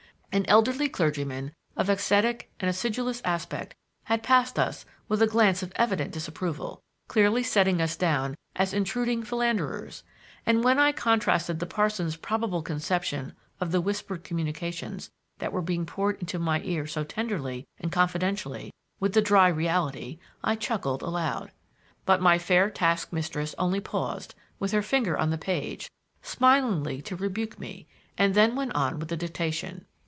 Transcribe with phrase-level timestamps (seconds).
[0.33, 5.73] An elderly clergyman of ascetic and acidulous aspect had passed us with a glance of
[5.75, 10.03] evident disapproval, clearly setting us down as intruding philanderers;
[10.45, 15.85] and when I contrasted the parson's probable conception of the whispered communications that were being
[15.85, 18.71] poured into my ear so tenderly and confidentially
[19.01, 21.51] with the dry reality, I chuckled aloud.
[22.05, 25.91] But my fair taskmistress only paused, with her finger on the page,
[26.21, 29.87] smilingly to rebuke me, and then went on with the dictation.